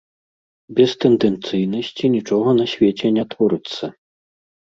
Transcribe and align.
Без 0.77 0.91
тэндэнцыйнасці 1.03 2.05
нічога 2.15 2.49
на 2.61 2.65
свеце 2.73 3.07
не 3.19 3.27
творыцца. 3.37 3.85